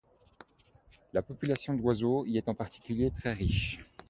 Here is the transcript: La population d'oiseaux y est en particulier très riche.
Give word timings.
La 1.13 1.21
population 1.21 1.75
d'oiseaux 1.75 2.25
y 2.25 2.35
est 2.39 2.49
en 2.49 2.55
particulier 2.55 3.11
très 3.11 3.33
riche. 3.33 3.81